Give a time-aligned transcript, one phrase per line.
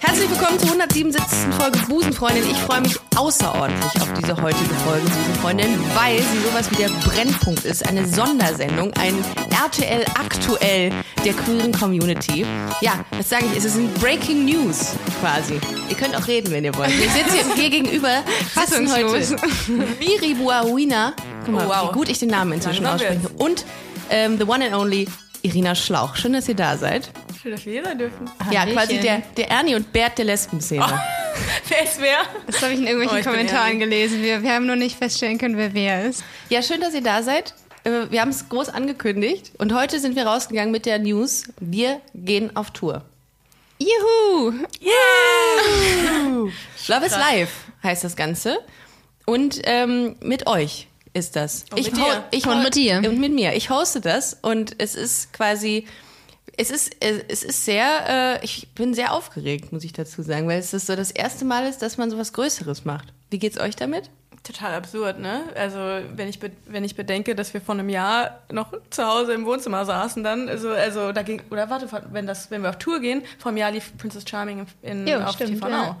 [0.00, 1.54] Herzlich willkommen zur 177.
[1.58, 2.44] Folge Busenfreundin.
[2.50, 7.64] Ich freue mich außerordentlich auf diese heutige Folge Busenfreundin, weil sie sowas wie der Brennpunkt
[7.64, 7.86] ist.
[7.88, 9.14] Eine Sondersendung, ein
[9.50, 10.92] RTL aktuell
[11.24, 12.46] der queeren Community.
[12.80, 13.58] Ja, was sage ich?
[13.58, 15.60] Es ist ein Breaking News quasi.
[15.88, 16.90] Ihr könnt auch reden, wenn ihr wollt.
[16.98, 18.22] Wir sitzen hier gegenüber,
[18.54, 19.36] sitzen heute
[19.98, 21.12] Miri Buawina.
[21.44, 21.88] Guck mal, Oh, wow.
[21.90, 23.28] wie gut ich den Namen inzwischen ausspreche.
[23.38, 23.64] Und
[24.10, 25.08] ähm, the one and only
[25.42, 26.16] Irina Schlauch.
[26.16, 27.10] Schön, dass ihr da seid.
[27.48, 28.30] Schön, dass wir hier sein dürfen.
[28.50, 28.76] Ja, Hallöchen.
[28.78, 30.84] quasi der, der Ernie und Bert der Lesbenszene.
[31.68, 32.18] Wer ist wer?
[32.46, 34.22] Das habe ich in Oh, irgendwelchen ich bin Kommentaren gelesen.
[34.22, 36.24] Wir, wir haben nur nicht feststellen können, wer wer ist.
[36.50, 37.54] Ja, schön, dass ihr da seid.
[37.84, 41.44] Äh, Wir haben es groß angekündigt und heute sind wir rausgegangen mit der News.
[41.60, 43.02] Wir gehen auf Tour.
[43.78, 44.52] Juhu!
[46.88, 48.58] Love is Life heißt das Ganze.
[49.26, 51.64] Und ähm, mit euch ist das.
[51.70, 52.24] Und mit ho- dir.
[52.32, 52.96] ich Und mit dir.
[52.98, 53.52] Und mit mir.
[53.54, 55.86] Ich hoste das und es ist quasi.
[56.60, 60.48] Es ist, äh, es ist sehr, äh, ich bin sehr aufgeregt, muss ich dazu sagen,
[60.48, 63.12] weil es ist so das erste Mal ist, dass man so was Größeres macht.
[63.30, 64.10] Wie geht's euch damit?
[64.42, 65.44] Total absurd, ne?
[65.54, 65.78] Also,
[66.16, 69.84] wenn ich, wenn ich bedenke, dass wir vor einem Jahr noch zu Hause im Wohnzimmer
[69.84, 73.22] saßen, dann, also, also da ging, oder warte, wenn, das, wenn wir auf Tour gehen,
[73.38, 75.86] vor einem Jahr lief Princess Charming in, Jo, auf stimmt, TV ja.
[75.86, 75.96] Now.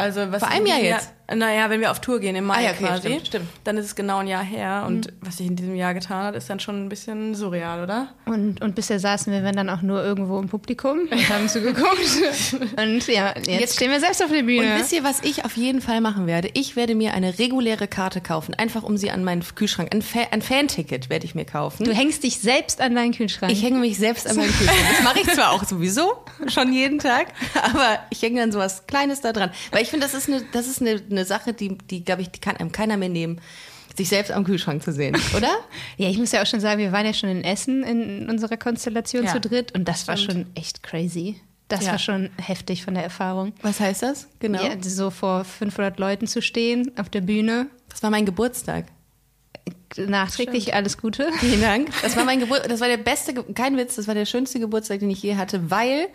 [0.00, 1.12] Also, was Vor einem in Jahr jetzt?
[1.32, 3.48] Naja, wenn wir auf Tour gehen im Mai Ah ja, okay, quasi, stimmt, stimmt.
[3.62, 4.82] dann ist es genau ein Jahr her.
[4.88, 8.08] Und was sich in diesem Jahr getan hat, ist dann schon ein bisschen surreal, oder?
[8.26, 11.48] Und, und bisher saßen wir wenn dann auch nur irgendwo im Publikum und haben
[11.94, 12.54] zugeguckt.
[12.76, 14.74] Und ja, jetzt, Jetzt- stehen wir selbst auf der Bühne.
[14.74, 16.50] Und wisst ihr, was ich auf jeden Fall machen werde?
[16.54, 20.20] Ich werde mir eine reguläre Karte kaufen, einfach um sie an meinen Kühlschrank, ein, Fa
[20.32, 21.84] ein Fan-Ticket werde ich mir kaufen.
[21.84, 23.52] du hängst dich selbst an deinen Kühlschrank.
[23.52, 24.80] Ich hänge mich selbst an meinen Kühlschrank.
[24.96, 26.12] Das mache ich zwar auch sowieso
[26.48, 27.28] schon jeden Tag,
[27.62, 29.52] aber ich hänge dann sowas Kleines da dran.
[29.70, 32.30] Weil ich finde, das ist eine, das ist eine, eine Sache, die, die glaube ich,
[32.30, 33.40] die kann einem keiner mehr nehmen,
[33.96, 35.50] sich selbst am Kühlschrank zu sehen, oder?
[35.96, 38.56] ja, ich muss ja auch schon sagen, wir waren ja schon in Essen in unserer
[38.56, 40.32] Konstellation Ja, zu dritt und das war stimmt.
[40.32, 41.40] schon echt crazy.
[41.68, 41.92] Das Ja.
[41.92, 43.52] war schon heftig von der Erfahrung.
[43.62, 44.26] Was heißt das?
[44.40, 44.60] Genau.
[44.62, 47.66] Ja, so vor 500 Leuten zu stehen auf der Bühne.
[47.88, 48.86] Das war mein Geburtstag.
[49.96, 51.28] Nachträglich alles Gute.
[51.38, 51.90] Vielen Dank.
[52.02, 55.00] Das war mein Geburt, das war der beste, kein Witz, das war der schönste Geburtstag,
[55.00, 56.08] den ich je hatte, weil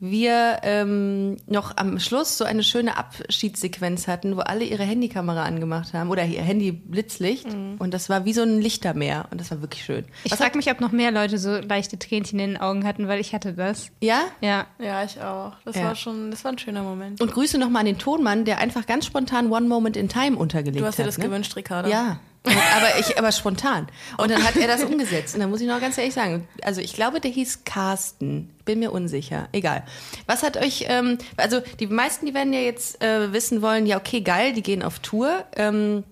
[0.00, 5.92] wir ähm, noch am Schluss so eine schöne Abschiedssequenz hatten, wo alle ihre Handykamera angemacht
[5.92, 7.46] haben oder ihr Handy Blitzlicht
[7.78, 10.04] und das war wie so ein Lichtermeer und das war wirklich schön.
[10.24, 13.20] Ich frage mich, ob noch mehr Leute so leichte Tränchen in den Augen hatten, weil
[13.20, 13.90] ich hatte das.
[14.00, 14.20] ja?
[14.40, 14.66] Ja.
[14.78, 15.52] Ja, ich auch.
[15.64, 15.84] Das Ja.
[15.84, 17.20] war schon, das war ein schöner Moment.
[17.20, 20.76] Und Grüße nochmal an den Tonmann, der einfach ganz spontan One Moment in Time untergelegt
[20.80, 20.88] Du hat.
[20.90, 21.24] hast dir das ne?
[21.24, 21.88] gewünscht, Ricardo.
[21.88, 22.20] Ja.
[22.44, 23.88] Aber ich, aber spontan.
[24.16, 25.34] Und dann hat er das umgesetzt.
[25.34, 28.50] Und dann muss ich noch ganz ehrlich sagen, also ich glaube, der hieß Carsten.
[28.64, 29.48] Bin mir unsicher.
[29.52, 29.84] Egal.
[30.26, 33.98] Was hat euch, ähm, also die meisten, die werden ja jetzt äh, wissen wollen, ja,
[33.98, 35.44] okay, geil, die gehen auf Tour.
[35.56, 36.04] Ähm,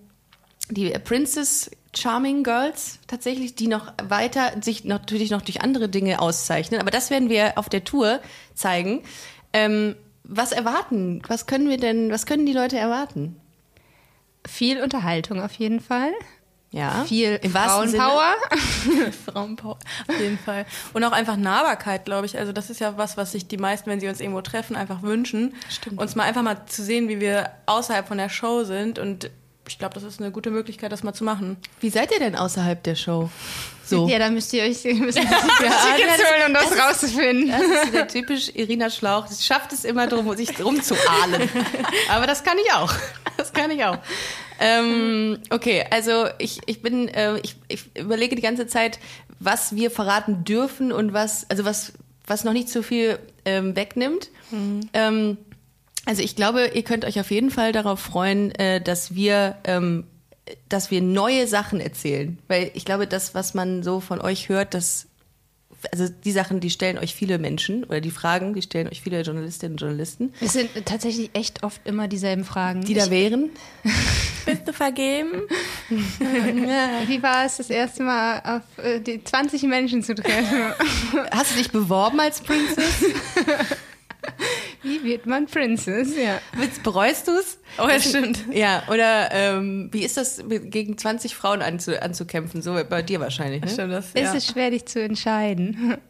[0.69, 6.79] die Princess Charming Girls tatsächlich, die noch weiter sich natürlich noch durch andere Dinge auszeichnen.
[6.79, 8.19] Aber das werden wir auf der Tour
[8.53, 9.01] zeigen.
[9.53, 11.21] Ähm, was erwarten?
[11.27, 13.37] Was können wir denn, was können die Leute erwarten?
[14.45, 16.11] Viel Unterhaltung auf jeden Fall.
[16.71, 17.05] Ja.
[17.05, 17.51] Viel Im.
[17.51, 18.35] Frauenpower.
[19.25, 20.65] Frauenpower, auf jeden Fall.
[20.93, 22.37] Und auch einfach Nahbarkeit, glaube ich.
[22.37, 25.01] Also das ist ja was, was sich die meisten, wenn sie uns irgendwo treffen, einfach
[25.01, 25.55] wünschen.
[25.69, 25.99] Stimmt.
[25.99, 28.99] Uns mal einfach mal zu sehen, wie wir außerhalb von der Show sind.
[28.99, 29.31] Und
[29.67, 31.55] ich glaube, das ist eine gute Möglichkeit, das mal zu machen.
[31.79, 33.29] Wie seid ihr denn außerhalb der Show?
[33.85, 34.07] So.
[34.09, 37.49] Ja, da müsst ihr euch müsst ihr Ja, holen, um das, das ist- rauszufinden.
[37.49, 39.27] Das ist der typisch Irina Schlauch.
[39.27, 41.49] Sie schafft es immer drum, sich drum zu ahlen.
[42.09, 42.93] Aber das kann ich auch.
[43.37, 43.97] Das kann ich auch.
[44.59, 48.99] Ähm, okay, also ich, ich bin, äh, ich, ich überlege die ganze Zeit,
[49.39, 51.93] was wir verraten dürfen und was, also was,
[52.25, 54.29] was noch nicht so viel ähm, wegnimmt.
[54.93, 55.37] Ähm,
[56.05, 60.05] also ich glaube, ihr könnt euch auf jeden Fall darauf freuen, äh, dass wir, ähm,
[60.69, 64.73] dass wir neue Sachen erzählen, weil ich glaube, das, was man so von euch hört,
[64.73, 65.07] das
[65.91, 69.21] also die Sachen, die stellen euch viele Menschen oder die Fragen, die stellen euch viele
[69.21, 72.83] Journalistinnen und Journalisten, Es sind tatsächlich echt oft immer dieselben Fragen.
[72.83, 73.49] die da wären.
[74.45, 75.43] Bist du vergeben?
[75.89, 80.73] Wie war es, das erste Mal auf äh, die 20 Menschen zu treffen?
[81.31, 83.05] Hast du dich beworben als Princess?
[84.87, 86.15] Wie wird man Princess?
[86.17, 86.39] Ja.
[86.53, 87.59] Willst- Bereust du es?
[87.77, 88.39] Oh, ja, stimmt.
[88.51, 92.61] Ja, oder ähm, wie ist das, gegen 20 Frauen anzu, anzukämpfen?
[92.61, 93.69] So bei dir wahrscheinlich, ne?
[93.69, 94.33] Stimmt, das, Es ja.
[94.33, 95.97] ist schwer, dich zu entscheiden.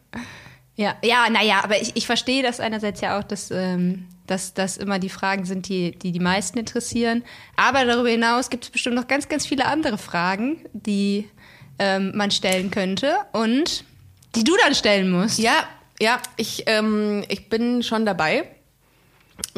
[0.80, 4.76] Ja, ja, naja, aber ich, ich verstehe das einerseits ja auch, dass, ähm, dass das
[4.76, 7.24] immer die Fragen sind, die, die die meisten interessieren.
[7.56, 11.28] Aber darüber hinaus gibt es bestimmt noch ganz, ganz viele andere Fragen, die
[11.80, 13.82] ähm, man stellen könnte und
[14.36, 15.40] die du dann stellen musst.
[15.40, 15.64] Ja,
[16.00, 18.44] ja, ich, ähm, ich bin schon dabei.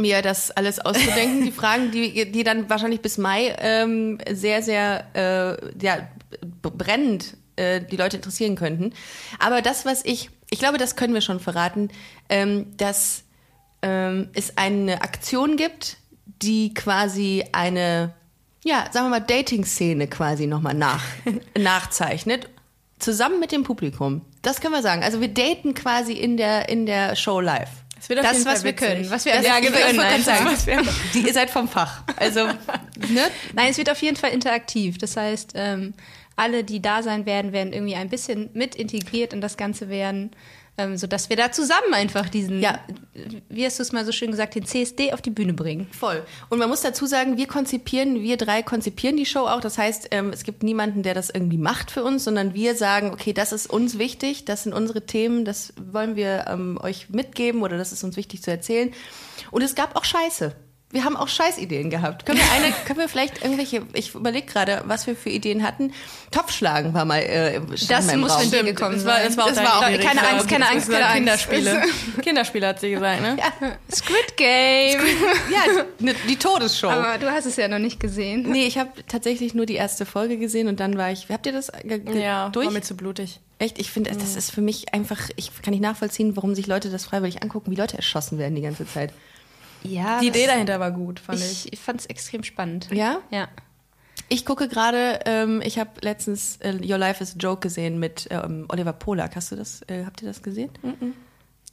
[0.01, 1.45] Mir das alles auszudenken.
[1.45, 6.09] die Fragen, die, die dann wahrscheinlich bis Mai ähm, sehr, sehr äh, ja,
[6.63, 8.93] brennend äh, die Leute interessieren könnten.
[9.39, 11.91] Aber das, was ich, ich glaube, das können wir schon verraten,
[12.29, 13.25] ähm, dass
[13.83, 18.15] ähm, es eine Aktion gibt, die quasi eine,
[18.65, 21.05] ja, sagen wir mal, Dating-Szene quasi nochmal nach,
[21.59, 22.49] nachzeichnet,
[22.99, 24.23] zusammen mit dem Publikum.
[24.43, 25.03] Das können wir sagen.
[25.03, 27.71] Also wir daten quasi in der, in der Show live.
[28.09, 29.11] Das, was wir können.
[29.11, 30.47] Was wir das, ja, können was sagen.
[30.47, 30.83] Was wir,
[31.15, 32.03] die, ihr seid vom Fach.
[32.17, 32.47] Also,
[33.09, 33.23] ne?
[33.55, 34.99] Nein, es wird auf jeden Fall interaktiv.
[34.99, 35.95] Das heißt, ähm,
[36.37, 40.31] alle, die da sein werden, werden irgendwie ein bisschen mit integriert in das Ganze werden
[40.81, 42.81] ähm, sodass wir da zusammen einfach diesen, ja.
[43.49, 45.87] wie hast du es mal so schön gesagt, den CSD auf die Bühne bringen.
[45.93, 46.23] Voll.
[46.49, 49.61] Und man muss dazu sagen, wir konzipieren, wir drei konzipieren die Show auch.
[49.61, 53.11] Das heißt, ähm, es gibt niemanden, der das irgendwie macht für uns, sondern wir sagen,
[53.13, 57.63] okay, das ist uns wichtig, das sind unsere Themen, das wollen wir ähm, euch mitgeben
[57.63, 58.93] oder das ist uns wichtig zu erzählen.
[59.51, 60.55] Und es gab auch Scheiße
[60.93, 62.27] wir haben auch Scheißideen gehabt.
[62.27, 65.93] Können wir eine, können wir vielleicht irgendwelche, ich überlege gerade, was wir für Ideen hatten.
[66.33, 69.79] Topfschlagen war mal äh, Das muss von dir gekommen das war, das war, das war
[69.79, 71.49] auch keine, keine Angst, keine Angst, keine Angst.
[71.49, 71.83] Kinderspiele.
[72.23, 73.37] Kinderspiele hat sie gesagt, ne?
[73.39, 73.73] Ja.
[73.93, 75.01] Squid Game.
[75.51, 76.89] ja, ne, die Todesshow.
[76.89, 78.43] Aber du hast es ja noch nicht gesehen.
[78.51, 81.53] Nee, ich habe tatsächlich nur die erste Folge gesehen und dann war ich, habt ihr
[81.53, 81.71] das
[82.15, 82.67] ja, durch?
[82.67, 83.41] war mir zu blutig.
[83.59, 86.89] Echt, ich finde, das ist für mich einfach, ich kann nicht nachvollziehen, warum sich Leute
[86.89, 89.13] das freiwillig angucken, wie Leute erschossen werden die ganze Zeit.
[89.83, 90.21] Ja.
[90.21, 91.73] Die Idee dahinter war gut, fand ich.
[91.73, 92.89] Ich fand es extrem spannend.
[92.93, 93.21] Ja?
[93.31, 93.49] Ja.
[94.29, 98.29] Ich gucke gerade, ähm, ich habe letztens äh, Your Life is a Joke gesehen mit
[98.31, 99.35] ähm, Oliver Polak.
[99.35, 100.71] Hast du das, äh, habt ihr das gesehen?
[100.83, 101.13] Mm -mm.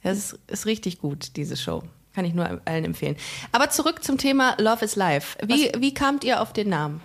[0.02, 1.82] Das ist, ist richtig gut, diese Show.
[2.14, 3.16] Kann ich nur allen empfehlen.
[3.52, 5.38] Aber zurück zum Thema Love is Life.
[5.46, 7.00] Wie, wie kamt ihr auf den Namen?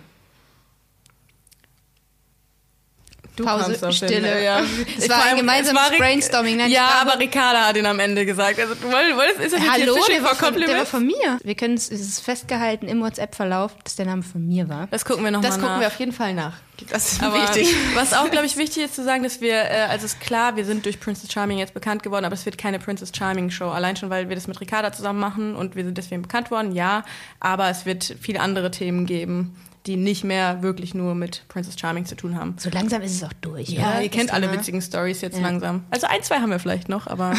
[3.36, 4.44] Du Pause, Stille.
[4.44, 4.62] Ja.
[4.96, 6.56] Es war ein gemeinsames war Brainstorming.
[6.56, 8.60] Nein, ja, aber Ricarda hat ihn am Ende gesagt.
[8.60, 11.38] Also, du wolltest, ist das Hallo, der war, von, der war von mir.
[11.42, 14.86] Wir können es, es ist festgehalten im WhatsApp-Verlauf, dass der Name von mir war.
[14.92, 15.56] Das gucken wir nochmal nach.
[15.56, 16.54] Das gucken wir auf jeden Fall nach.
[16.90, 17.74] Das ist aber wichtig.
[17.94, 20.64] Was auch, glaube ich, wichtig ist zu sagen, dass wir, äh, also ist klar, wir
[20.64, 23.68] sind durch Princess Charming jetzt bekannt geworden, aber es wird keine Princess Charming Show.
[23.68, 26.72] Allein schon, weil wir das mit Ricarda zusammen machen und wir sind deswegen bekannt worden,
[26.72, 27.04] ja.
[27.40, 32.06] Aber es wird viele andere Themen geben die nicht mehr wirklich nur mit Princess Charming
[32.06, 32.56] zu tun haben.
[32.58, 33.68] So langsam ist es auch durch.
[33.68, 35.42] Ja, ihr kennt alle witzigen Stories jetzt ja.
[35.42, 35.84] langsam.
[35.90, 37.34] Also ein, zwei haben wir vielleicht noch, aber.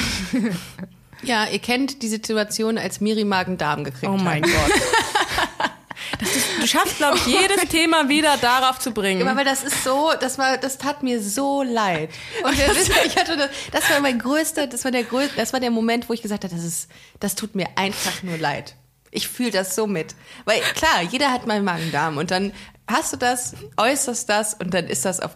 [1.23, 4.19] ja, ihr kennt die Situation, als Miri Magen-Darm gekriegt hat.
[4.19, 4.71] Oh mein Gott.
[6.21, 9.25] Ist, du schaffst, glaube ich, jedes Thema wieder darauf zu bringen.
[9.25, 12.09] Ja, weil das ist so, das war, das tat mir so leid.
[12.43, 15.59] Und das, ich hatte das, das war mein größter, das war der größte, das war
[15.59, 16.89] der Moment, wo ich gesagt habe, das ist,
[17.19, 18.75] das tut mir einfach nur leid.
[19.15, 20.15] Ich fühle das so mit.
[20.45, 22.51] Weil klar, jeder hat mal Magen-Darm und dann
[22.87, 25.35] hast du das, äußerst das und dann ist das auf,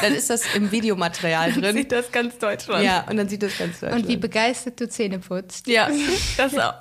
[0.00, 1.62] dann ist das im Videomaterial drin.
[1.62, 2.84] Dann sieht das ganz Deutschland.
[2.84, 4.02] Ja, und dann sieht das ganz Deutschland.
[4.02, 5.66] Und wie begeistert du Zähne putzt.
[5.66, 5.88] Ja,
[6.36, 6.74] das auch.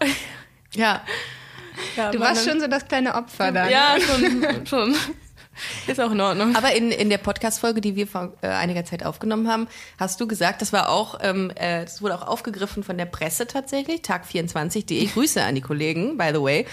[0.75, 1.01] Ja.
[1.95, 3.69] ja du warst schon so das kleine Opfer da.
[3.69, 4.95] Ja, schon, schon.
[5.87, 6.55] Ist auch in Ordnung.
[6.55, 9.67] Aber in, in der Podcast-Folge, die wir vor äh, einiger Zeit aufgenommen haben,
[9.97, 13.47] hast du gesagt, das war auch, ähm, äh, das wurde auch aufgegriffen von der Presse
[13.47, 15.05] tatsächlich, tag24.de.
[15.13, 16.65] Grüße an die Kollegen, by the way.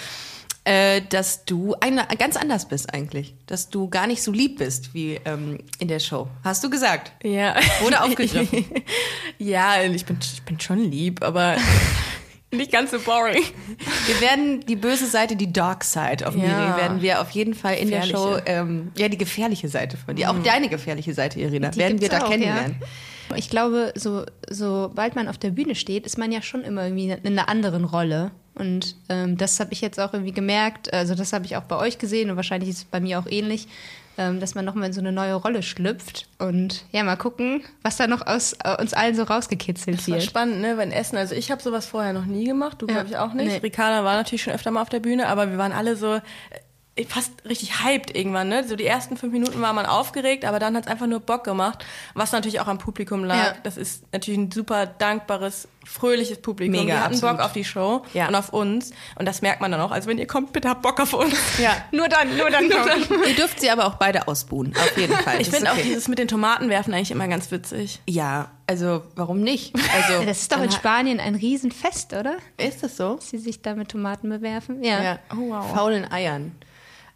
[0.65, 3.35] Äh, dass du eine, ganz anders bist eigentlich.
[3.47, 6.29] Dass du gar nicht so lieb bist wie ähm, in der Show.
[6.45, 7.13] Hast du gesagt?
[7.25, 7.57] Ja.
[7.81, 8.67] Wurde aufgegriffen.
[9.39, 11.57] ja, ich bin, ich bin schon lieb, aber
[12.53, 13.43] nicht ganz so boring.
[14.07, 16.43] Wir werden die böse Seite, die Dark Side auf ja.
[16.43, 20.17] Miri, werden wir auf jeden Fall in der Show, ähm, ja, die gefährliche Seite von
[20.17, 20.43] dir, auch mhm.
[20.43, 22.77] deine gefährliche Seite, Irina, die werden wir da auch, kennenlernen.
[22.81, 22.87] Ja.
[23.37, 27.11] Ich glaube, so, sobald man auf der Bühne steht, ist man ja schon immer irgendwie
[27.11, 28.33] in einer anderen Rolle.
[28.55, 30.93] Und ähm, das habe ich jetzt auch irgendwie gemerkt.
[30.93, 33.27] Also das habe ich auch bei euch gesehen und wahrscheinlich ist es bei mir auch
[33.27, 33.69] ähnlich,
[34.41, 36.29] dass man nochmal in so eine neue Rolle schlüpft.
[36.39, 40.19] Und ja, mal gucken, was da noch aus äh, uns allen so rausgekitzelt das wird.
[40.19, 40.77] Das spannend, ne?
[40.77, 42.95] Wenn Essen, also ich habe sowas vorher noch nie gemacht, du ja.
[42.95, 43.47] glaube ich auch nicht.
[43.47, 43.59] Nee.
[43.59, 46.21] Ricarda war natürlich schon öfter mal auf der Bühne, aber wir waren alle so,
[47.09, 48.67] fast richtig hyped irgendwann, ne?
[48.67, 51.45] So die ersten fünf Minuten war man aufgeregt, aber dann hat es einfach nur Bock
[51.45, 53.37] gemacht, was natürlich auch am Publikum lag.
[53.37, 53.55] Ja.
[53.63, 56.73] Das ist natürlich ein super dankbares, fröhliches Publikum.
[56.73, 57.37] Mega, die hatten absolut.
[57.37, 58.29] Bock auf die Show ja.
[58.29, 59.91] und auf uns und das merkt man dann auch.
[59.91, 61.35] Also wenn ihr kommt, bitte habt Bock auf uns.
[61.59, 61.77] Ja.
[61.93, 63.03] nur dann, nur dann, nur dann.
[63.29, 65.41] ihr dürft sie aber auch beide ausbuhen, auf jeden Fall.
[65.41, 65.81] ich finde okay.
[65.81, 68.01] auch dieses mit den Tomaten werfen eigentlich immer ganz witzig.
[68.09, 69.75] Ja, also warum nicht?
[69.75, 72.37] Also das ist doch in Spanien ein Riesenfest, oder?
[72.57, 73.19] Ist das so?
[73.21, 74.85] Sie sich da mit Tomaten bewerfen?
[74.85, 75.03] Ja.
[75.03, 75.19] ja.
[75.33, 75.75] Oh, wow.
[75.75, 76.53] Faulen Eiern.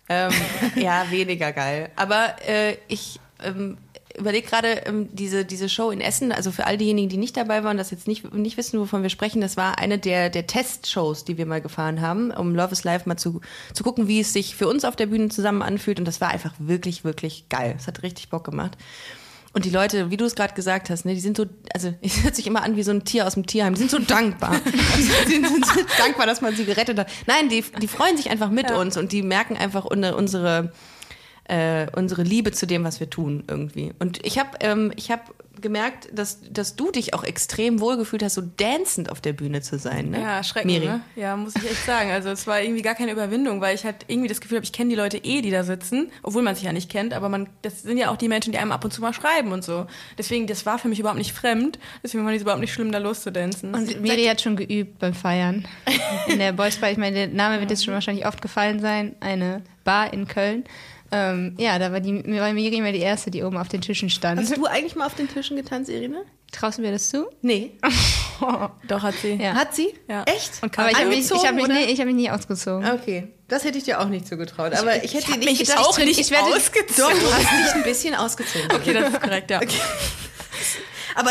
[0.08, 0.32] Ähm,
[0.76, 1.90] ja, weniger geil.
[1.96, 3.78] Aber äh, ich ähm,
[4.16, 7.64] überlege gerade ähm, diese, diese Show in Essen, also für all diejenigen, die nicht dabei
[7.64, 11.24] waren, das jetzt nicht, nicht wissen, wovon wir sprechen, das war eine der, der Testshows,
[11.24, 13.40] die wir mal gefahren haben, um Love is Life mal zu,
[13.72, 15.98] zu gucken, wie es sich für uns auf der Bühne zusammen anfühlt.
[15.98, 17.74] Und das war einfach wirklich, wirklich geil.
[17.76, 18.76] Es hat richtig Bock gemacht.
[19.54, 22.22] Und die Leute, wie du es gerade gesagt hast, ne, die sind so, also es
[22.24, 24.60] hört sich immer an wie so ein Tier aus dem Tierheim, die sind so dankbar.
[24.96, 27.08] die sind, sind so dankbar, dass man sie gerettet hat.
[27.26, 30.72] Nein, die, die freuen sich einfach mit uns und die merken einfach unsere,
[31.44, 33.92] äh, unsere Liebe zu dem, was wir tun irgendwie.
[34.00, 38.34] Und ich habe ähm, ich hab gemerkt, dass, dass du dich auch extrem wohlgefühlt hast,
[38.34, 40.10] so dancend auf der Bühne zu sein.
[40.10, 40.20] Ne?
[40.20, 40.84] Ja, schrecklich.
[40.84, 41.00] Ne?
[41.16, 42.10] Ja, muss ich echt sagen.
[42.10, 44.72] Also es war irgendwie gar keine Überwindung, weil ich halt irgendwie das Gefühl habe, ich
[44.72, 47.48] kenne die Leute eh, die da sitzen, obwohl man sich ja nicht kennt, aber man,
[47.62, 49.86] das sind ja auch die Menschen, die einem ab und zu mal schreiben und so.
[50.18, 51.78] Deswegen, das war für mich überhaupt nicht fremd.
[52.02, 53.74] Deswegen war es überhaupt nicht schlimm, da loszudancen.
[53.74, 55.66] Und Miri hat schon geübt beim Feiern.
[56.26, 59.14] In der Boys Bar, ich meine, der Name wird jetzt schon wahrscheinlich oft gefallen sein,
[59.20, 60.64] eine Bar in Köln.
[61.10, 64.10] Ähm, ja, da war, die, war Miri immer die Erste, die oben auf den Tischen
[64.10, 64.40] stand.
[64.40, 66.24] Hast du eigentlich mal auf den Tischen getanzt, Irene?
[66.50, 67.26] Traust du mir das zu?
[67.42, 67.72] Nee.
[68.88, 69.34] Doch, hat sie.
[69.34, 69.54] Ja.
[69.54, 69.92] Hat sie?
[70.08, 70.22] Ja.
[70.24, 70.62] Echt?
[70.62, 72.88] Und aber ich habe mich, ich hab mich, nee, hab mich nie ausgezogen.
[72.90, 74.72] Okay, das hätte ich dir auch nicht zugetraut.
[74.74, 77.16] Aber ich, ich hätte ich nicht gedacht, auch nicht ich werde, ausgezogen.
[77.16, 78.72] Doch, du hast dich ein bisschen ausgezogen.
[78.72, 79.58] Okay, das ist korrekt, ja.
[79.58, 79.80] Okay.
[81.16, 81.30] Aber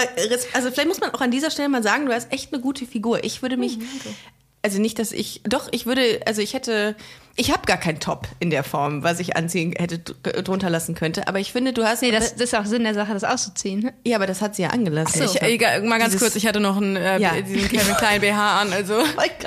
[0.54, 2.86] also vielleicht muss man auch an dieser Stelle mal sagen, du hast echt eine gute
[2.86, 3.24] Figur.
[3.24, 4.16] Ich würde mich, okay.
[4.64, 6.96] Also nicht, dass ich, doch, ich würde, also ich hätte,
[7.36, 11.28] ich habe gar keinen Top in der Form, was ich anziehen hätte drunter lassen könnte.
[11.28, 12.02] Aber ich finde, du hast.
[12.02, 13.82] Nee, das, das ist auch Sinn der Sache, das auszuziehen.
[13.82, 13.94] Ne?
[14.06, 15.28] Ja, aber das hat sie ja angelassen.
[15.28, 15.36] So.
[15.36, 17.42] Ich, egal, mal ganz Dieses, kurz, ich hatte noch einen, äh, ja.
[17.42, 19.02] diesen Kevin Klein BH an, also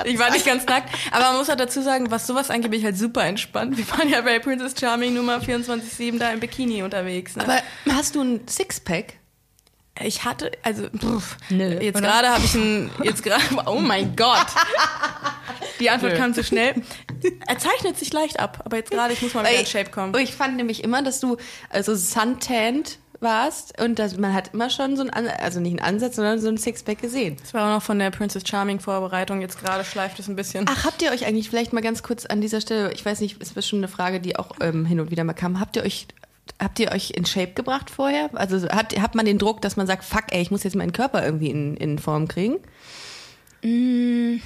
[0.04, 0.90] ich war nicht ganz nackt.
[1.12, 3.78] Aber man muss halt dazu sagen, was sowas angeht, bin ich halt super entspannt.
[3.78, 7.37] Wir waren ja bei Princess Charming Nummer 24-7 da im Bikini unterwegs.
[7.37, 7.44] Ne?
[7.44, 9.14] Aber hast du ein Sixpack?
[10.05, 14.47] Ich hatte, also, pff, Nö, jetzt gerade habe ich ein, jetzt gerade, oh mein Gott.
[15.81, 16.19] Die Antwort Nö.
[16.19, 16.75] kam zu schnell.
[17.47, 20.15] Er zeichnet sich leicht ab, aber jetzt gerade, ich muss mal wieder in Shape kommen.
[20.19, 21.37] Ich fand nämlich immer, dass du
[21.71, 26.17] also suntanned warst und dass man hat immer schon so ein, also nicht einen Ansatz,
[26.17, 27.37] sondern so ein Sixpack gesehen.
[27.41, 29.41] Das war auch noch von der Princess Charming Vorbereitung.
[29.41, 30.67] Jetzt gerade schleift es ein bisschen.
[30.69, 33.41] Ach, habt ihr euch eigentlich vielleicht mal ganz kurz an dieser Stelle, ich weiß nicht,
[33.41, 36.07] ist bestimmt eine Frage, die auch ähm, hin und wieder mal kam, habt ihr euch
[36.59, 38.31] Habt ihr euch in Shape gebracht vorher?
[38.35, 40.93] Also hat, hat man den Druck, dass man sagt, fuck, ey, ich muss jetzt meinen
[40.93, 42.57] Körper irgendwie in, in Form kriegen?
[43.62, 44.41] Mm,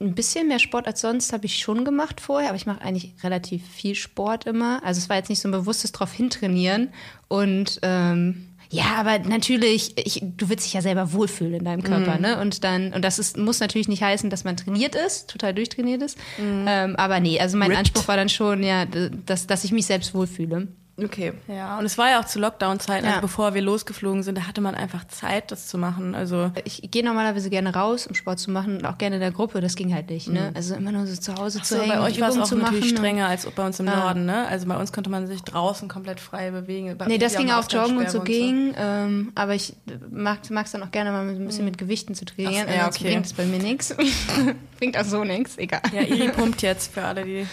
[0.00, 3.12] ein bisschen mehr Sport als sonst habe ich schon gemacht vorher, aber ich mache eigentlich
[3.22, 4.82] relativ viel Sport immer.
[4.84, 6.88] Also es war jetzt nicht so ein bewusstes drauf hintrainieren.
[7.28, 12.18] Und ähm, ja, aber natürlich, ich, du willst dich ja selber wohlfühlen in deinem Körper,
[12.18, 12.22] mm.
[12.22, 12.40] ne?
[12.40, 16.02] Und dann, und das ist, muss natürlich nicht heißen, dass man trainiert ist, total durchtrainiert
[16.02, 16.18] ist.
[16.38, 16.64] Mm.
[16.66, 17.78] Ähm, aber nee, also mein Ripped.
[17.78, 20.68] Anspruch war dann schon, ja, dass, dass ich mich selbst wohlfühle.
[20.96, 21.32] Okay.
[21.48, 23.12] Ja, und es war ja auch zu Lockdown-Zeiten, also ja.
[23.14, 26.14] also bevor wir losgeflogen sind, da hatte man einfach Zeit, das zu machen.
[26.14, 29.32] Also ich gehe normalerweise gerne raus, um Sport zu machen, und auch gerne in der
[29.32, 29.60] Gruppe.
[29.60, 30.28] Das ging halt nicht.
[30.28, 30.50] Ne?
[30.50, 30.56] Mhm.
[30.56, 31.92] Also immer nur so zu Hause Ach zu so, hängen.
[31.92, 33.96] Bei euch war es auch natürlich strenger als bei uns im ja.
[33.96, 34.24] Norden.
[34.24, 34.46] Ne?
[34.46, 36.96] Also bei uns konnte man sich draußen komplett frei bewegen.
[37.06, 38.72] nee, das ging auch Joggen und so und ging.
[38.74, 38.80] So.
[38.80, 39.74] Ähm, aber ich
[40.10, 41.70] mag es dann auch gerne mal ein bisschen mhm.
[41.70, 42.66] mit Gewichten zu trainieren.
[42.68, 43.10] Ach, ja, okay.
[43.10, 43.96] bringt es bei mir nichts.
[44.78, 45.58] bringt auch so nichts.
[45.58, 45.82] Egal.
[45.92, 47.46] Ja, Iri pumpt jetzt für alle, die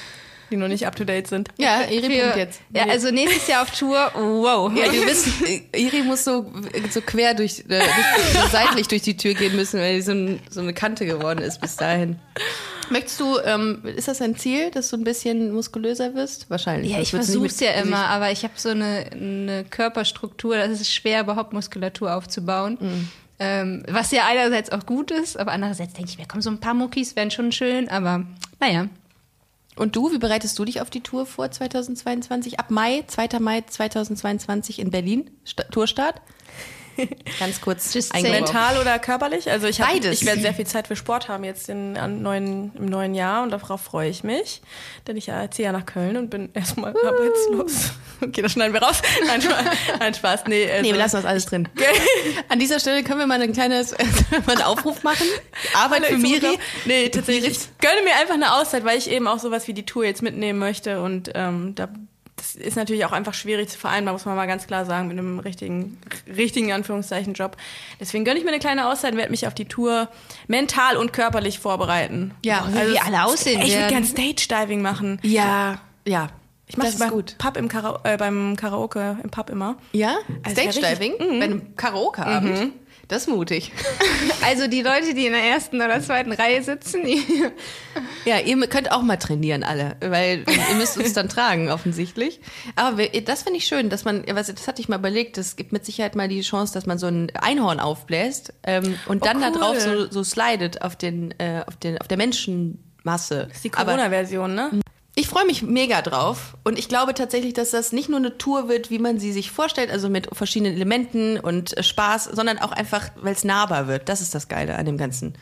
[0.52, 1.50] die noch nicht up to date sind.
[1.58, 2.62] Ja, Iri Für, pumpt jetzt.
[2.74, 4.12] Ja, also nächstes Jahr auf Tour.
[4.14, 4.72] Wow.
[4.76, 5.28] Ja, du bist,
[5.76, 6.52] Iri muss so,
[6.90, 7.82] so quer durch, äh,
[8.34, 11.40] so seitlich durch die Tür gehen müssen, weil sie so, ein, so eine Kante geworden
[11.40, 12.20] ist bis dahin.
[12.92, 16.50] Möchtest du, ähm, ist das ein Ziel, dass du ein bisschen muskulöser wirst?
[16.50, 16.92] Wahrscheinlich.
[16.92, 20.94] Ja, ich versuche es ja immer, aber ich habe so eine, eine Körperstruktur, das ist
[20.94, 22.78] schwer, überhaupt Muskulatur aufzubauen.
[22.82, 23.08] Mhm.
[23.40, 26.60] Ähm, was ja einerseits auch gut ist, aber andererseits denke ich mir, komm, so ein
[26.60, 28.26] paar Muckis wären schon schön, aber
[28.60, 28.88] naja.
[29.76, 32.60] Und du, wie bereitest du dich auf die Tour vor 2022?
[32.60, 33.40] Ab Mai, 2.
[33.40, 36.22] Mai 2022 in Berlin, St Tourstart?
[37.40, 37.94] Ganz kurz.
[38.14, 39.50] Mental oder körperlich?
[39.50, 42.86] Also ich, hab, ich werde sehr viel Zeit für Sport haben jetzt in, neuen, im
[42.86, 44.62] neuen Jahr und darauf freue ich mich.
[45.08, 47.08] Denn ich ziehe ja nach Köln und bin erstmal uh.
[47.08, 47.92] arbeitslos.
[48.24, 49.02] Okay, das schneiden wir raus.
[49.26, 49.66] Nein, Spaß.
[49.98, 50.44] Nein, Spaß.
[50.46, 51.68] Nee, also, nee, wir lassen das alles drin.
[52.50, 53.96] An dieser Stelle können wir mal ein kleines
[54.46, 55.26] mal einen Aufruf machen.
[55.74, 56.60] Arbeit für Miri.
[56.86, 57.54] Nee, tatsächlich.
[57.54, 60.22] Ich gönne mir einfach eine Auszeit, weil ich eben auch sowas wie die Tour jetzt
[60.22, 61.90] mitnehmen möchte und ähm, da
[62.42, 65.20] das ist natürlich auch einfach schwierig zu vereinbaren, muss man mal ganz klar sagen, mit
[65.20, 67.56] einem richtigen, richtigen Anführungszeichen Job.
[68.00, 70.10] Deswegen gönne ich mir eine kleine Auszeit und werde mich auf die Tour
[70.48, 72.34] mental und körperlich vorbereiten.
[72.44, 75.20] Ja, also, wie alle aussehen Ich würde gerne Stage-Diving machen.
[75.22, 76.30] Ja, ja.
[76.66, 77.36] Ich mache das, das gut.
[77.38, 79.76] Pub im Kara äh, beim Karaoke im Pub immer.
[79.92, 80.16] Ja?
[80.42, 81.14] Also Stage-Diving?
[81.20, 81.40] Mhm.
[81.40, 82.60] Bei einem Karaoke-Abend?
[82.60, 82.74] Mhm.
[83.12, 83.74] Das ist mutig.
[84.44, 87.06] Also die Leute, die in der ersten oder zweiten Reihe sitzen.
[88.26, 92.40] ja, ihr könnt auch mal trainieren alle, weil ihr müsst uns dann tragen offensichtlich.
[92.76, 95.86] Aber das finde ich schön, dass man, das hatte ich mal überlegt, es gibt mit
[95.86, 99.44] Sicherheit mal die Chance, dass man so ein Einhorn aufbläst ähm, und oh, dann cool.
[99.44, 103.46] da drauf so, so slidet auf den, äh, auf den, auf der Menschenmasse.
[103.48, 104.82] Das ist die Corona-Version, ne?
[105.14, 108.70] Ich freue mich mega drauf und ich glaube tatsächlich, dass das nicht nur eine Tour
[108.70, 112.72] wird, wie man sie sich vorstellt, also mit verschiedenen Elementen und äh, Spaß, sondern auch
[112.72, 114.08] einfach, weil es nahbar wird.
[114.08, 115.34] Das ist das Geile an dem Ganzen.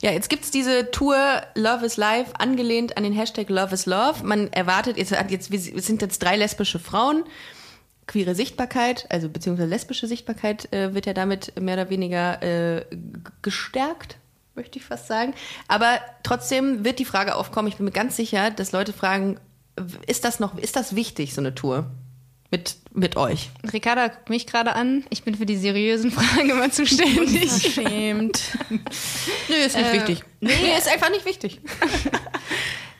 [0.00, 4.24] Ja, jetzt gibt's diese Tour Love is Life, angelehnt an den Hashtag Love is Love.
[4.24, 7.24] Man erwartet, jetzt, jetzt wir sind jetzt drei lesbische Frauen
[8.08, 12.86] queere Sichtbarkeit, also beziehungsweise lesbische Sichtbarkeit äh, wird ja damit mehr oder weniger äh,
[13.42, 14.16] gestärkt,
[14.58, 15.32] möchte ich fast sagen.
[15.68, 19.40] Aber trotzdem wird die Frage aufkommen, ich bin mir ganz sicher, dass Leute fragen,
[20.06, 21.90] ist das noch, ist das wichtig, so eine Tour?
[22.50, 23.50] Mit, mit euch.
[23.74, 25.04] Ricarda guckt mich gerade an.
[25.10, 27.46] Ich bin für die seriösen Fragen immer zuständig.
[27.50, 28.42] Verschämt.
[28.70, 30.24] Nö, ist nicht äh, wichtig.
[30.40, 31.60] Nee, ist einfach nicht wichtig.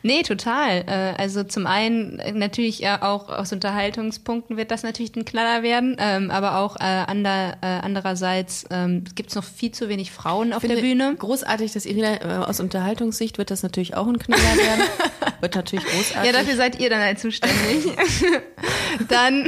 [0.03, 0.85] Nee, total.
[0.87, 5.97] Äh, also zum einen äh, natürlich auch aus Unterhaltungspunkten wird das natürlich ein Knaller werden,
[5.99, 10.77] ähm, aber auch äh, andererseits ähm, gibt es noch viel zu wenig Frauen auf der
[10.77, 11.15] Bühne.
[11.19, 14.83] Großartig, dass Irina aus Unterhaltungssicht wird das natürlich auch ein Knaller werden.
[15.41, 16.33] wird natürlich großartig.
[16.33, 17.93] Ja, dafür seid ihr dann halt zuständig.
[19.09, 19.47] dann,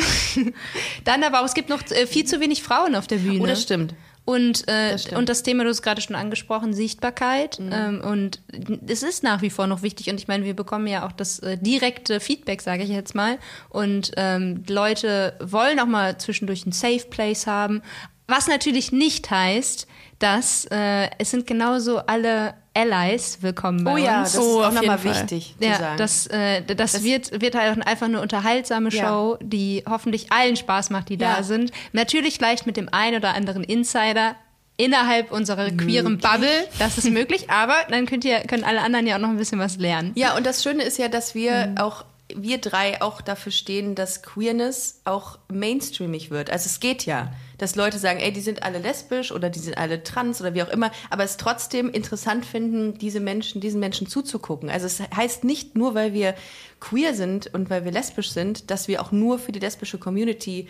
[1.04, 3.40] dann aber auch, es gibt noch viel zu wenig Frauen auf der Bühne.
[3.40, 3.94] Oh, das stimmt.
[4.30, 7.58] Und, äh, das und das Thema, du hast gerade schon angesprochen, Sichtbarkeit.
[7.58, 7.72] Mhm.
[7.72, 8.40] Ähm, und
[8.86, 10.08] es ist nach wie vor noch wichtig.
[10.08, 13.38] Und ich meine, wir bekommen ja auch das äh, direkte Feedback, sage ich jetzt mal.
[13.70, 17.82] Und ähm, Leute wollen auch mal zwischendurch ein Safe Place haben.
[18.28, 19.88] Was natürlich nicht heißt,
[20.20, 24.32] dass äh, es sind genauso alle Allies willkommen bei oh ja, uns.
[24.32, 25.96] das oh, ist auch nochmal wichtig ja, zu sagen.
[25.98, 29.38] Das, äh, das, das, wird, wird halt einfach eine unterhaltsame Show, ja.
[29.40, 31.36] die hoffentlich allen Spaß macht, die ja.
[31.36, 31.72] da sind.
[31.92, 34.36] Natürlich leicht mit dem einen oder anderen Insider
[34.76, 36.48] innerhalb unserer queeren Bubble.
[36.78, 39.58] Das ist möglich, aber dann könnt ihr, können alle anderen ja auch noch ein bisschen
[39.58, 40.12] was lernen.
[40.14, 41.78] Ja, und das Schöne ist ja, dass wir mhm.
[41.78, 42.04] auch
[42.36, 46.50] wir drei auch dafür stehen, dass Queerness auch mainstreamig wird.
[46.50, 49.76] Also es geht ja, dass Leute sagen, ey, die sind alle lesbisch oder die sind
[49.76, 54.06] alle trans oder wie auch immer, aber es trotzdem interessant finden, diese Menschen, diesen Menschen
[54.06, 54.70] zuzugucken.
[54.70, 56.34] Also es heißt nicht nur, weil wir
[56.80, 60.68] queer sind und weil wir lesbisch sind, dass wir auch nur für die lesbische Community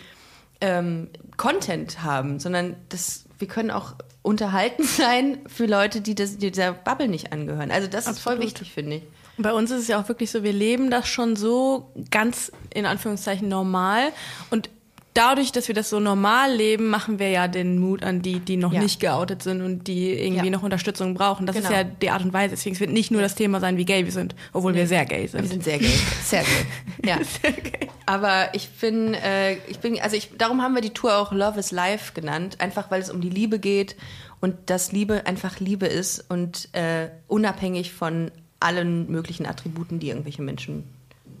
[0.59, 6.51] ähm, Content haben, sondern das, wir können auch unterhalten sein für Leute, die, das, die
[6.51, 7.71] dieser Bubble nicht angehören.
[7.71, 8.17] Also das Absolut.
[8.17, 9.03] ist voll wichtig, finde ich.
[9.37, 12.85] Bei uns ist es ja auch wirklich so, wir leben das schon so ganz in
[12.85, 14.11] Anführungszeichen normal
[14.49, 14.69] und
[15.13, 18.57] dadurch, dass wir das so normal leben, machen wir ja den Mut an die, die
[18.57, 18.81] noch ja.
[18.81, 20.51] nicht geoutet sind und die irgendwie ja.
[20.51, 21.45] noch Unterstützung brauchen.
[21.45, 21.69] Das genau.
[21.69, 22.51] ist ja die Art und Weise.
[22.51, 24.79] Deswegen wird nicht nur das Thema sein, wie gay wir sind, obwohl nee.
[24.79, 25.41] wir sehr gay sind.
[25.41, 25.99] Wir sind sehr gay.
[26.23, 26.65] Sehr gay.
[27.03, 27.17] Ja.
[27.23, 27.89] Sehr gay.
[28.05, 31.59] Aber ich bin, äh, ich bin, also ich, darum haben wir die Tour auch Love
[31.59, 33.95] is Life genannt, einfach weil es um die Liebe geht
[34.39, 40.41] und dass Liebe einfach Liebe ist und äh, unabhängig von allen möglichen Attributen, die irgendwelche
[40.41, 40.83] Menschen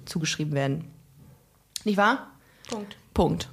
[0.05, 0.85] zugeschrieben werden.
[1.83, 2.31] Nicht wahr?
[2.69, 2.95] Punkt.
[3.13, 3.49] Punkt.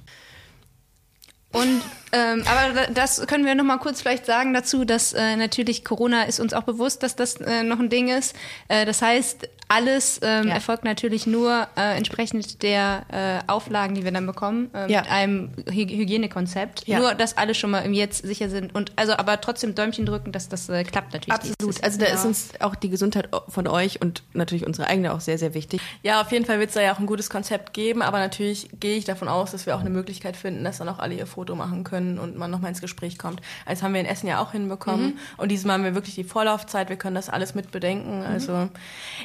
[1.51, 5.83] Und ähm, aber das können wir noch mal kurz vielleicht sagen dazu, dass äh, natürlich
[5.83, 8.35] Corona ist uns auch bewusst, dass das äh, noch ein Ding ist.
[8.67, 10.55] Äh, das heißt, alles ähm, ja.
[10.55, 13.05] erfolgt natürlich nur äh, entsprechend der
[13.45, 15.01] äh, Auflagen, die wir dann bekommen, äh, ja.
[15.01, 16.87] mit einem Hy Hygienekonzept.
[16.87, 16.97] Ja.
[16.99, 20.31] Nur, dass alle schon mal im Jetzt sicher sind und also aber trotzdem Däumchen drücken,
[20.31, 21.35] dass das äh, klappt natürlich.
[21.35, 21.83] Absolut.
[21.83, 25.37] Also da ist uns auch die Gesundheit von euch und natürlich unsere eigene auch sehr,
[25.37, 25.81] sehr wichtig.
[26.01, 28.69] Ja, auf jeden Fall wird es da ja auch ein gutes Konzept geben, aber natürlich
[28.79, 31.27] gehe ich davon aus, dass wir auch eine Möglichkeit finden, dass dann auch alle ihr
[31.27, 33.39] Foto machen können und man nochmal ins Gespräch kommt.
[33.67, 35.05] Das haben wir in Essen ja auch hinbekommen.
[35.05, 35.19] Mhm.
[35.37, 38.21] Und dieses Mal haben wir wirklich die Vorlaufzeit, wir können das alles mit bedenken.
[38.21, 38.25] Mhm.
[38.25, 38.69] Also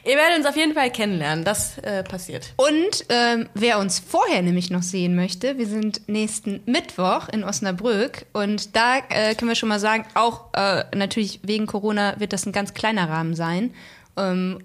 [0.05, 1.45] ihr werdet uns auf jeden Fall kennenlernen.
[1.45, 2.53] Das äh, passiert.
[2.57, 8.27] Und ähm, wer uns vorher nämlich noch sehen möchte, wir sind nächsten Mittwoch in Osnabrück
[8.33, 12.47] und da äh, können wir schon mal sagen, auch äh, natürlich wegen Corona wird das
[12.47, 13.75] ein ganz kleiner Rahmen sein.
[14.17, 14.65] Ähm,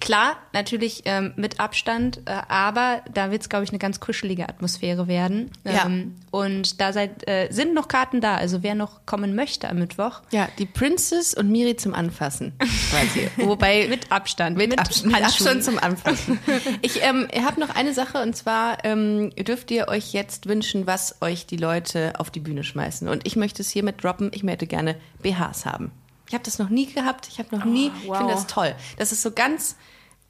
[0.00, 4.48] Klar, natürlich ähm, mit Abstand, äh, aber da wird es, glaube ich, eine ganz kuschelige
[4.48, 5.50] Atmosphäre werden.
[5.64, 5.90] Ähm, ja.
[6.30, 10.22] Und da seid, äh, sind noch Karten da, also wer noch kommen möchte am Mittwoch.
[10.30, 12.52] Ja, die Princess und Miri zum Anfassen.
[13.36, 14.56] Wobei mit Abstand.
[14.56, 16.38] Mit, mit Abstand, Abstand zum Anfassen.
[16.82, 21.20] Ich ähm, habe noch eine Sache und zwar ähm, dürft ihr euch jetzt wünschen, was
[21.20, 23.08] euch die Leute auf die Bühne schmeißen.
[23.08, 25.92] Und ich möchte es hiermit droppen, ich möchte gerne BHs haben.
[26.28, 27.28] Ich habe das noch nie gehabt.
[27.28, 27.90] Ich habe noch nie.
[27.90, 28.12] Oh, wow.
[28.12, 28.74] Ich finde das toll.
[28.96, 29.76] Das ist so ganz.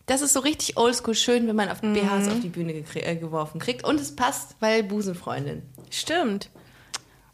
[0.06, 1.94] Das ist so richtig oldschool schön, wenn man auf mhm.
[1.94, 3.85] BHs auf die Bühne äh, geworfen kriegt.
[3.85, 5.62] Und es passt, weil Busenfreundin.
[5.90, 6.48] Stimmt.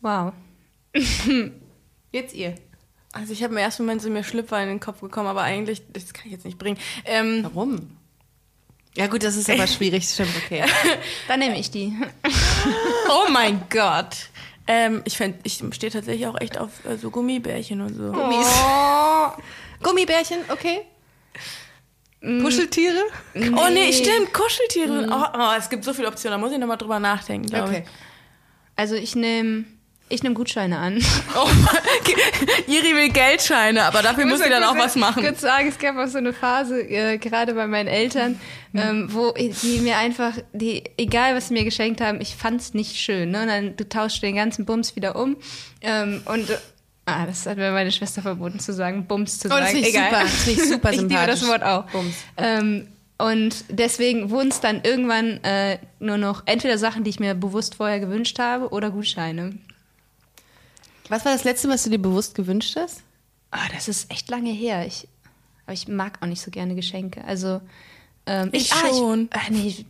[0.01, 0.33] Wow.
[2.12, 2.55] jetzt ihr.
[3.12, 5.83] Also ich habe im ersten Moment so mir Schlüpfer in den Kopf gekommen, aber eigentlich,
[5.92, 6.79] das kann ich jetzt nicht bringen.
[7.05, 7.98] Ähm, Warum?
[8.94, 10.64] Ja gut, das ist aber schwierig, stimmt, okay.
[11.29, 11.92] Dann nehme ich die.
[13.11, 14.31] oh mein Gott.
[14.66, 18.12] Ähm, ich fänd, ich stehe tatsächlich auch echt auf äh, so Gummibärchen und so.
[18.12, 18.46] Gummis.
[18.64, 19.31] Oh.
[19.83, 20.83] Gummibärchen, okay.
[22.20, 22.42] Mm.
[22.42, 23.03] Kuscheltiere?
[23.35, 23.51] Nee.
[23.51, 25.07] Oh nee, stimmt, Kuscheltiere.
[25.07, 25.12] Mm.
[25.12, 27.85] Oh, oh, es gibt so viele Optionen, da muss ich nochmal drüber nachdenken, okay.
[27.85, 27.90] Ich.
[28.77, 29.64] Also ich nehme
[30.12, 31.03] ich nehme Gutscheine an.
[31.35, 31.48] Oh,
[32.66, 35.20] Iri will Geldscheine, aber dafür muss sie dann auch was machen.
[35.20, 38.38] Ich würde sagen, es gab auch so eine Phase, äh, gerade bei meinen Eltern,
[38.75, 42.75] ähm, wo die mir einfach, die, egal was sie mir geschenkt haben, ich fand es
[42.75, 43.31] nicht schön.
[43.31, 43.42] Ne?
[43.42, 45.37] Und dann du tauschst den ganzen Bums wieder um.
[45.81, 46.46] Ähm, und
[47.05, 49.61] Ah, das hat mir meine Schwester verboten zu sagen, Bums zu sagen.
[49.61, 50.11] Oh, das ist Egal.
[50.11, 51.85] super, das ist super Ich liebe das Wort auch.
[51.90, 52.14] Bums.
[52.37, 52.87] Ähm,
[53.18, 57.75] Und deswegen wurden es dann irgendwann äh, nur noch entweder Sachen, die ich mir bewusst
[57.75, 59.55] vorher gewünscht habe, oder Gutscheine.
[61.12, 63.03] Was war das letzte, was du dir bewusst gewünscht hast?
[63.51, 64.87] Ah, das ist echt lange her.
[64.87, 65.07] Ich,
[65.66, 67.22] aber ich mag auch nicht so gerne Geschenke.
[67.27, 67.61] Also
[68.25, 69.25] ähm, Ich ah, schon.
[69.31, 69.85] Ich, ah, nee, ich,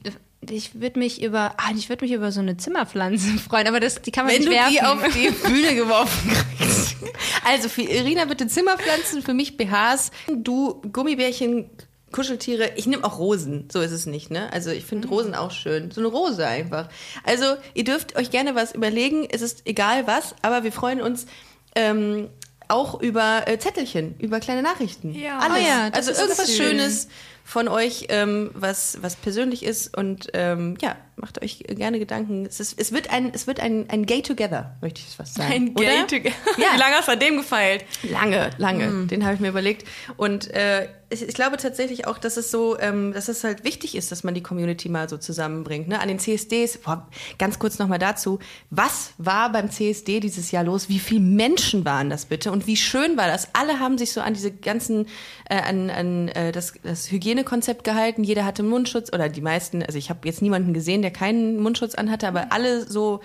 [0.50, 4.02] ich würde mich über, ah, ich würde mich über so eine Zimmerpflanze freuen, aber das,
[4.02, 4.72] die kann man Wenn nicht du werfen.
[4.72, 6.96] die auf die Bühne geworfen kriegst.
[7.44, 11.70] Also für Irina bitte Zimmerpflanzen, für mich BHs, du Gummibärchen,
[12.12, 12.72] Kuscheltiere.
[12.76, 14.52] Ich nehme auch Rosen, so ist es nicht, ne?
[14.52, 15.90] Also ich finde Rosen auch schön.
[15.90, 16.88] So eine Rose einfach.
[17.24, 21.26] Also ihr dürft euch gerne was überlegen, es ist egal was, aber wir freuen uns
[21.74, 22.28] ähm,
[22.68, 25.14] auch über äh, Zettelchen, über kleine Nachrichten.
[25.14, 25.38] Ja.
[25.38, 25.58] Alles.
[25.58, 26.56] Oh ja, das also irgendwas süß.
[26.56, 27.08] Schönes
[27.44, 32.46] von euch, ähm, was, was persönlich ist und ähm, ja, macht euch gerne Gedanken.
[32.46, 35.52] Es, ist, es wird ein, es wird ein, ein Gay Together, möchte ich fast sagen.
[35.52, 35.74] Ein?
[35.74, 36.36] Gay Together.
[36.56, 36.68] Ja.
[36.74, 37.84] Wie lange hast du an dem gefeilt?
[38.04, 39.06] Lange, lange.
[39.06, 39.86] Den habe ich mir überlegt.
[40.16, 43.94] Und äh, ich, ich glaube tatsächlich auch, dass es so, ähm, dass es halt wichtig
[43.94, 45.88] ist, dass man die Community mal so zusammenbringt.
[45.88, 46.00] Ne?
[46.00, 47.06] An den CSDs, boah,
[47.38, 48.38] ganz kurz nochmal dazu,
[48.70, 50.88] was war beim CSD dieses Jahr los?
[50.88, 52.50] Wie viele Menschen waren das bitte?
[52.50, 53.48] Und wie schön war das?
[53.52, 55.06] Alle haben sich so an diese ganzen,
[55.48, 58.24] äh, an, an äh, das, das Hygienekonzept gehalten.
[58.24, 61.94] Jeder hatte Mundschutz oder die meisten, also ich habe jetzt niemanden gesehen, der keinen Mundschutz
[61.94, 63.20] anhatte, aber alle so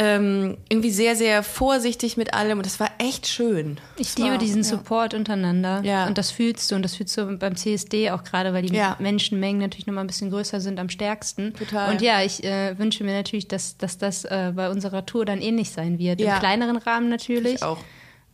[0.00, 3.78] ähm, irgendwie sehr, sehr vorsichtig mit allem und das war echt schön.
[3.96, 5.80] Ich liebe diesen Support untereinander.
[5.82, 6.06] Ja.
[6.06, 6.76] Und das fühlst du.
[6.76, 8.96] Und das fühlst du beim CSD auch gerade, weil die Ja.
[9.00, 11.52] Menschenmengen natürlich nochmal ein bisschen größer sind am stärksten.
[11.54, 11.90] Total.
[11.90, 15.40] Und ja, ich äh, wünsche mir natürlich, dass, dass das äh, bei unserer Tour dann
[15.40, 16.20] ähnlich sein wird.
[16.20, 16.34] Ja.
[16.34, 17.56] Im kleineren Rahmen natürlich.
[17.56, 17.78] Ich auch.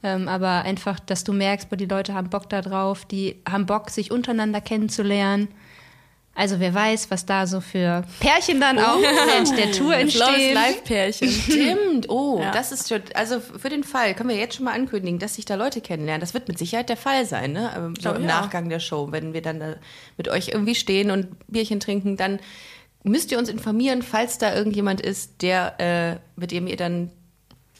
[0.02, 3.64] Ähm, aber einfach, dass du merkst, boah, die Leute haben Bock da drauf, die haben
[3.64, 5.48] Bock, sich untereinander kennenzulernen.
[6.36, 10.54] Also wer weiß, was da so für Pärchen dann auch während der Tour entstehen.
[10.54, 11.28] Live-Pärchen.
[11.30, 12.50] Stimmt, oh, Ja.
[12.50, 15.44] das ist schon, also für den Fall können wir jetzt schon mal ankündigen, dass sich
[15.44, 16.20] da Leute kennenlernen.
[16.20, 17.70] Das wird mit Sicherheit der Fall sein, ne?
[17.76, 18.40] Ähm, So Glaub, im ja.
[18.40, 19.76] Nachgang der Show, wenn wir dann da
[20.16, 22.40] mit euch irgendwie stehen und Bierchen trinken, dann
[23.04, 27.10] müsst ihr uns informieren, falls da irgendjemand ist, der äh, mit dem ihr dann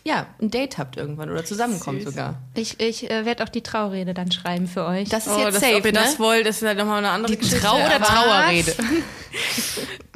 [0.05, 2.11] ja ein Date habt irgendwann oder zusammenkommt Süß.
[2.13, 2.35] sogar.
[2.55, 5.09] Ich, ich äh, werde auch die Traurede dann schreiben für euch.
[5.09, 5.99] Das ist Oh, jetzt das, safe, ob ihr ne?
[5.99, 7.61] das wollt, das ist halt nochmal eine andere Die Geschichte.
[7.67, 8.75] Trau- oder aber- Trauerrede.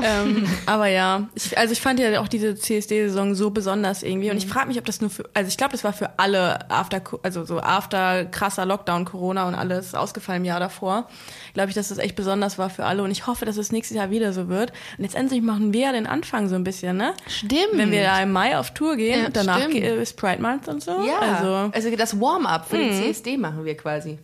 [0.03, 4.31] ähm, aber ja, ich, also ich fand ja auch diese CSD-Saison so besonders irgendwie.
[4.31, 6.70] Und ich frage mich, ob das nur für, also ich glaube, das war für alle
[6.70, 11.09] after, also so after krasser Lockdown, Corona und alles ausgefallen im Jahr davor.
[11.55, 13.03] Glaube ich, dass das echt besonders war für alle.
[13.03, 14.70] Und ich hoffe, dass es nächstes Jahr wieder so wird.
[14.98, 17.14] Und letztendlich machen wir ja den Anfang so ein bisschen, ne?
[17.27, 17.53] Stimmt.
[17.72, 19.74] Wenn wir da im Mai auf Tour gehen, Ja, danach stimmt.
[19.81, 20.91] Ge- ist Pride Month und so.
[21.07, 24.19] ja, Also, also, das Warm-up für den CSD machen wir quasi.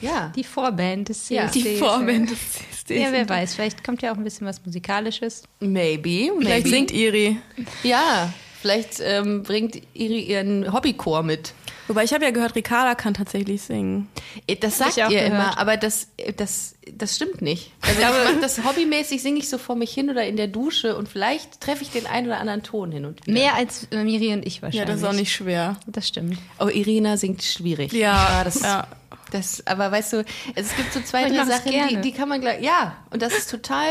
[0.00, 0.32] Ja.
[0.36, 1.50] Die Vorband des Ja.
[1.50, 1.62] CSD.
[1.72, 3.00] die Vorband des CSD.
[3.02, 5.42] Ja, wer weiß, vielleicht kommt ja auch ein bisschen was Musikalisches.
[5.60, 6.40] Maybe, maybe.
[6.40, 7.36] Vielleicht singt Iri.
[7.82, 11.52] Ja, vielleicht ähm, bringt Iri ihren Hobbychor mit.
[11.88, 14.08] Wobei ich habe ja gehört, Ricarda kann tatsächlich singen.
[14.46, 15.32] Äh, Das sagt ich auch ihr gehört.
[15.32, 17.72] immer, aber das, äh, das, das stimmt nicht.
[17.82, 20.96] Also ich mache das hobbymäßig, singe ich so vor mich hin oder in der Dusche
[20.96, 23.32] und vielleicht treffe ich den einen oder anderen Ton hin und wieder.
[23.32, 24.80] Mehr als äh, Miri und ich wahrscheinlich.
[24.80, 25.78] Ja, das ist auch nicht schwer.
[25.86, 26.38] Das stimmt.
[26.58, 27.92] Oh, Irina singt schwierig.
[27.92, 28.86] Ja, das, ja.
[29.30, 32.40] das, aber weißt du, es gibt so zwei, Aber drei Sachen, die, die kann man
[32.40, 33.88] gleich, ja, und das ist total,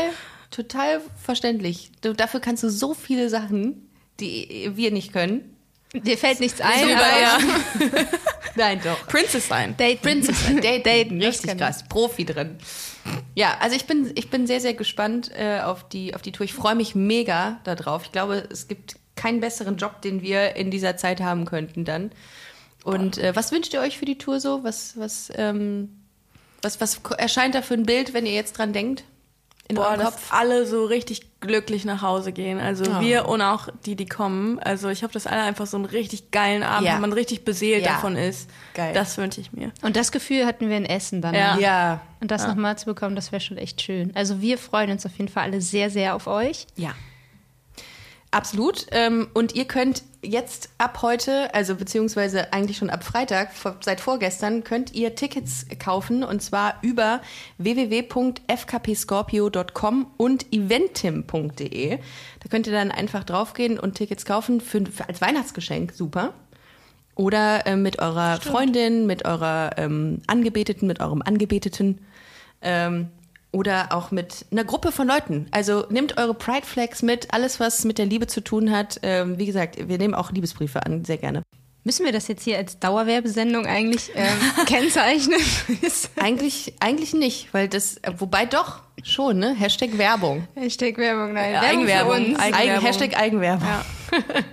[0.50, 1.90] total verständlich.
[2.02, 3.88] Du, dafür kannst du so viele Sachen,
[4.20, 5.55] die wir nicht können.
[6.02, 7.38] Dir fällt nichts ein, Super, aber ja.
[8.56, 9.06] Nein, doch.
[9.06, 9.76] Princess sein.
[9.76, 12.58] Date Princess Date, Daten, richtig kann krass, Profi drin.
[13.34, 16.44] Ja, also ich bin, ich bin sehr, sehr gespannt äh, auf, die, auf die Tour.
[16.44, 18.04] Ich freue mich mega darauf.
[18.04, 22.10] Ich glaube, es gibt keinen besseren Job, den wir in dieser Zeit haben könnten dann.
[22.84, 24.62] Und äh, was wünscht ihr euch für die Tour so?
[24.62, 26.00] Was, was, ähm,
[26.62, 29.04] was, was erscheint da für ein Bild, wenn ihr jetzt dran denkt?
[29.68, 30.32] In Boah, eurem dass Kopf?
[30.32, 32.60] alle so richtig glücklich nach Hause gehen.
[32.60, 33.00] Also Oh.
[33.00, 34.58] wir und auch die, die kommen.
[34.60, 36.92] Also ich hoffe, dass alle einfach so einen richtig geilen Abend Ja.
[36.94, 37.94] haben, man richtig beseelt Ja.
[37.94, 38.48] davon ist.
[38.74, 38.92] Geil.
[38.94, 39.72] Das wünsche ich mir.
[39.82, 41.34] Und das Gefühl hatten wir in Essen dann.
[41.34, 41.58] Ja.
[41.58, 42.00] Ja.
[42.20, 44.12] Und das nochmal zu bekommen, das wäre schon echt schön.
[44.14, 46.66] Also wir freuen uns auf jeden Fall alle sehr, sehr auf euch.
[46.76, 46.92] Ja.
[48.36, 48.86] Absolut.
[48.90, 54.62] Ähm, und ihr könnt jetzt ab heute, also beziehungsweise eigentlich schon ab Freitag, seit vorgestern,
[54.62, 57.22] könnt ihr Tickets kaufen und zwar über
[57.56, 61.96] www.fkpscorpio.com und eventim.de.
[61.96, 65.94] Da könnt ihr dann einfach draufgehen und Tickets kaufen für, für als Weihnachtsgeschenk.
[65.94, 66.34] Super.
[67.14, 72.04] Oder äh, mit eurer Freundin, mit eurer ähm, Angebeteten, mit eurem Angebeteten.
[72.60, 73.08] Ähm,
[73.56, 75.46] oder auch mit einer Gruppe von Leuten.
[75.50, 79.00] Also nehmt eure Pride Flags mit, alles, was mit der Liebe zu tun hat.
[79.02, 81.42] Ähm, wie gesagt, wir nehmen auch Liebesbriefe an, sehr gerne.
[81.84, 85.40] Müssen wir das jetzt hier als Dauerwerbesendung eigentlich ähm, kennzeichnen?
[86.20, 89.54] Eigentlich, eigentlich nicht, weil das, äh, wobei doch, schon, ne?
[89.54, 90.46] Hashtag Werbung.
[90.54, 91.52] Hashtag Werbung, nein.
[91.54, 92.14] Ja, Werbung Eigenwerbung.
[92.36, 92.54] Eigenwerbung.
[92.54, 93.68] Eigen, Hashtag Eigenwerbung.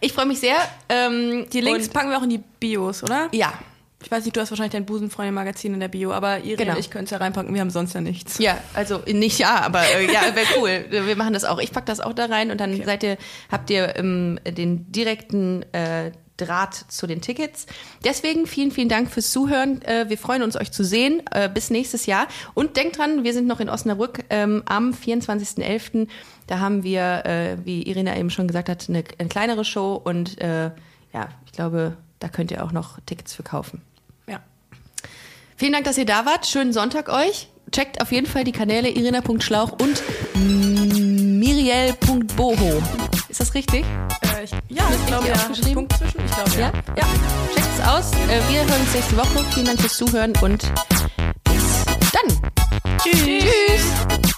[0.00, 0.56] Ich freue mich sehr.
[0.90, 3.28] Ähm, Die Links und- packen wir auch in die Bios, oder?
[3.32, 3.54] Ja,
[4.02, 6.72] Ich weiß nicht, du hast wahrscheinlich dein Busenfreundin-Magazin in der Bio, aber Irene genau.
[6.74, 8.38] und ich können es ja reinpacken, wir haben sonst ja nichts.
[8.38, 10.86] Ja, also nicht ja, aber äh, ja, wäre cool.
[10.88, 11.58] Wir machen das auch.
[11.58, 12.84] Ich pack das auch da rein und dann okay.
[12.84, 13.18] seid ihr,
[13.50, 17.66] habt ihr ähm, den direkten äh, Draht zu den Tickets.
[18.04, 19.82] Deswegen vielen, vielen Dank fürs Zuhören.
[19.82, 21.22] Äh, wir freuen uns, euch zu sehen.
[21.32, 22.28] Äh, bis nächstes Jahr.
[22.54, 26.06] Und denkt dran, wir sind noch in Osnabrück ähm, am 24.11.
[26.46, 30.40] Da haben wir, äh, wie Irina eben schon gesagt hat, eine, eine kleinere Show und
[30.40, 30.70] äh,
[31.12, 33.82] ja, ich glaube, da könnt ihr auch noch Tickets für kaufen.
[35.58, 36.46] Vielen Dank, dass ihr da wart.
[36.46, 37.48] Schönen Sonntag euch.
[37.72, 40.00] Checkt auf jeden Fall die Kanäle irina.schlauch und
[41.40, 42.80] miriel.boho.
[43.28, 43.84] Ist das richtig?
[44.22, 45.34] Äh, ich, ja, ich glaube ja.
[45.74, 46.20] Punkt zwischen.
[46.24, 46.60] Ich glaube ja.
[46.60, 46.72] ja.
[46.96, 47.04] ja.
[47.56, 48.12] Checkt es aus.
[48.12, 49.44] Äh, wir hören uns nächste Woche.
[49.52, 50.62] Vielen Dank fürs Zuhören und
[51.42, 52.52] bis dann.
[53.02, 53.18] Tschüss.
[53.24, 54.37] Tschüss.